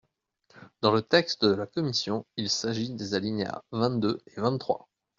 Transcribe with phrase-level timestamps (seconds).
[0.81, 4.89] Dans le texte de la commission, il s’agit des alinéas vingt-deux et vingt-trois.